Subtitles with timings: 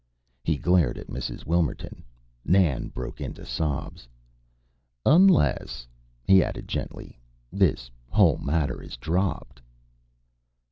[0.43, 1.45] He glared at Mrs.
[1.45, 2.01] Wilmerton.
[2.43, 4.07] Nan broke into sobs.
[5.05, 5.85] "Unless,"
[6.25, 7.19] he added gently,
[7.51, 9.61] "this whole matter is dropped."